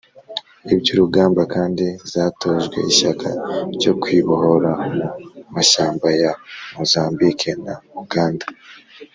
iby'urugamba 0.73 1.41
kandi 1.53 1.85
zatojwe 2.13 2.77
ishyaka 2.91 3.27
ryo 3.75 3.93
kwibohora 4.01 4.71
mu 4.95 5.05
mashyamba 5.55 6.07
ya 6.21 6.31
mozambike 6.77 7.49
na 7.65 7.73
uganda. 8.03 8.45